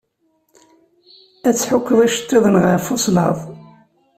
Ad 1.47 1.55
tḥukkeḍ 1.55 1.99
icettiḍen 2.07 2.55
ɣef 2.63 2.85
uslaḍ. 2.93 3.37